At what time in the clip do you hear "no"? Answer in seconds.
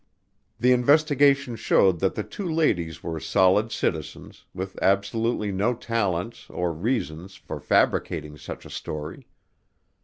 5.51-5.75